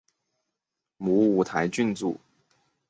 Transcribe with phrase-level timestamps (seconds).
[0.97, 2.17] 母五台郡君。